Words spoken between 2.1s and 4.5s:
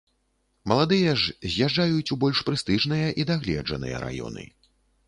у больш прэстыжныя і дагледжаныя раёны.